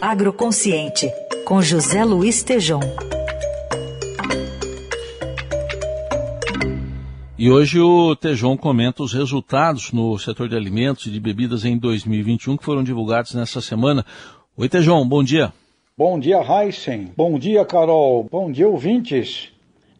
[0.00, 1.10] Agroconsciente,
[1.44, 2.78] com José Luiz Tejom.
[7.36, 11.76] E hoje o Tejon comenta os resultados no setor de alimentos e de bebidas em
[11.76, 14.06] 2021 que foram divulgados nessa semana.
[14.56, 15.52] Oi, Tejon, bom dia.
[15.96, 17.12] Bom dia, Heisen.
[17.16, 18.28] Bom dia, Carol.
[18.30, 19.52] Bom dia, ouvintes.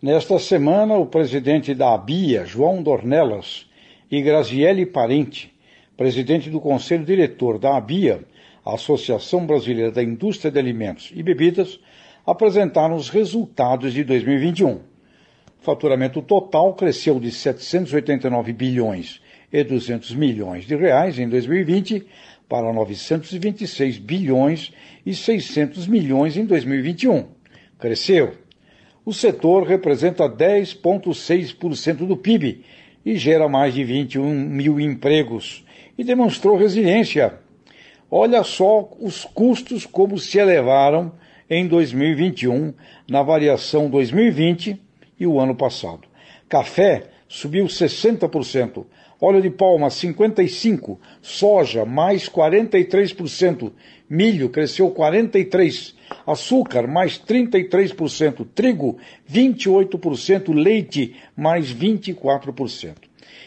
[0.00, 3.66] Nesta semana, o presidente da ABIA, João Dornelas,
[4.10, 5.52] e Graziele Parente,
[5.98, 8.24] presidente do Conselho Diretor da ABIA,
[8.64, 11.80] Associação Brasileira da Indústria de Alimentos e Bebidas,
[12.24, 14.74] apresentaram os resultados de 2021.
[14.74, 14.80] O
[15.60, 19.20] faturamento total cresceu de 789 bilhões
[19.52, 22.04] e 200 milhões de reais em 2020
[22.48, 24.72] para 926 bilhões
[25.04, 27.26] e 600 milhões em 2021.
[27.78, 28.34] Cresceu.
[29.04, 32.64] O setor representa 10,6% do PIB
[33.04, 35.64] e gera mais de 21 mil empregos
[35.98, 37.41] e demonstrou resiliência
[38.14, 41.12] Olha só os custos como se elevaram
[41.48, 42.74] em 2021
[43.08, 44.78] na variação 2020
[45.18, 46.02] e o ano passado.
[46.46, 48.84] Café subiu 60%,
[49.18, 53.72] óleo de palma 55%, soja mais 43%,
[54.10, 55.94] milho cresceu 43%,
[56.26, 62.92] açúcar mais 33%, trigo 28%, leite mais 24%.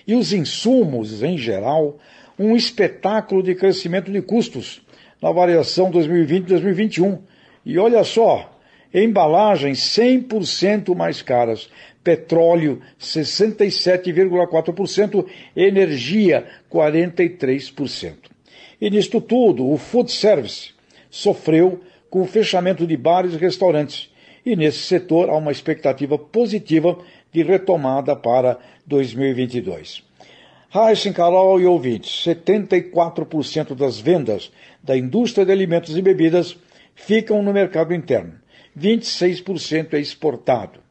[0.08, 2.00] E os insumos em geral
[2.38, 4.82] um espetáculo de crescimento de custos
[5.22, 7.20] na variação 2020-2021.
[7.66, 8.60] E olha só,
[8.94, 11.70] embalagens 100% mais caras,
[12.04, 15.26] petróleo 67,4%,
[15.56, 18.14] energia 43%.
[18.80, 20.72] E nisto tudo, o food service
[21.10, 24.14] sofreu com o fechamento de bares e restaurantes.
[24.46, 26.98] E nesse setor há uma expectativa positiva
[27.32, 30.04] de retomada para 2022.
[30.74, 34.52] Heisen, Carol e ouvintes, 74% das vendas
[34.84, 36.58] da indústria de alimentos e bebidas
[36.94, 38.34] ficam no mercado interno,
[38.78, 40.82] 26% é exportado.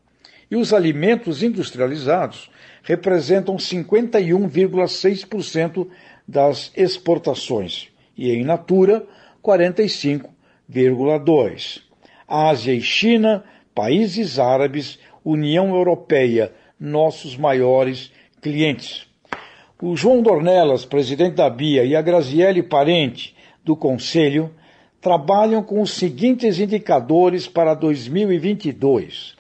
[0.50, 2.50] E os alimentos industrializados
[2.82, 5.86] representam 51,6%
[6.26, 9.06] das exportações e em natura
[9.42, 11.82] 45,2%.
[12.26, 13.44] Ásia e China,
[13.74, 19.06] países árabes, União Europeia, nossos maiores clientes.
[19.86, 24.50] O João Dornelas, presidente da BIA, e a Graziele Parente, do Conselho,
[24.98, 29.34] trabalham com os seguintes indicadores para 2022.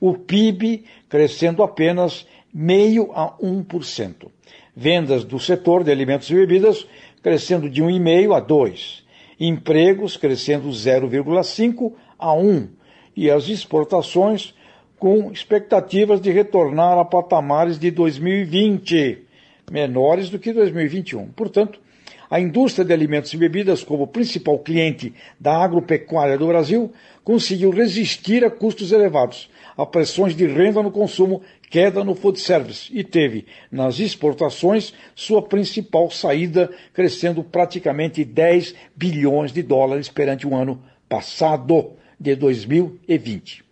[0.00, 4.30] O PIB crescendo apenas meio a 1%.
[4.74, 6.86] Vendas do setor de alimentos e bebidas
[7.22, 9.04] crescendo de 1,5 a 2.
[9.38, 12.68] Empregos crescendo 0,5 a 1.
[13.14, 14.54] E as exportações
[14.98, 19.28] com expectativas de retornar a patamares de 2020
[19.70, 21.28] menores do que 2021.
[21.28, 21.80] Portanto,
[22.28, 26.92] a indústria de alimentos e bebidas, como principal cliente da agropecuária do Brasil,
[27.24, 32.90] conseguiu resistir a custos elevados, a pressões de renda no consumo, queda no food service
[32.92, 40.54] e teve, nas exportações, sua principal saída, crescendo praticamente 10 bilhões de dólares perante o
[40.54, 43.64] ano passado, de 2020.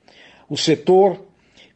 [0.49, 1.23] O setor,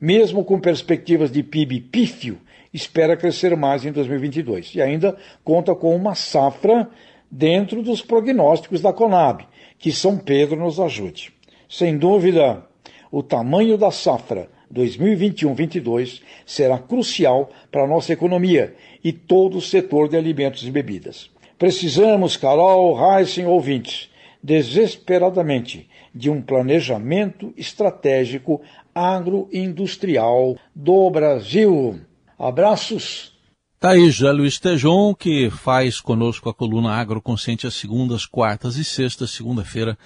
[0.00, 2.38] mesmo com perspectivas de PIB pífio,
[2.72, 6.88] espera crescer mais em 2022 e ainda conta com uma safra
[7.30, 9.46] dentro dos prognósticos da Conab,
[9.78, 11.32] que São Pedro nos ajude.
[11.68, 12.64] Sem dúvida,
[13.10, 18.74] o tamanho da safra 2021-22 será crucial para a nossa economia
[19.04, 21.30] e todo o setor de alimentos e bebidas.
[21.58, 24.10] Precisamos, Carol, Heisen, ouvintes,
[24.42, 28.60] desesperadamente de um planejamento estratégico
[28.94, 32.00] agroindustrial do Brasil.
[32.42, 33.30] Abraços.
[33.78, 38.84] Tá aí, José Luiz Tejon, que faz conosco a coluna Agroconsciente às segundas, quartas e
[38.84, 39.30] sextas.
[39.30, 39.96] Segunda-feira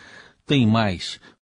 [0.44, 1.18] tem mais.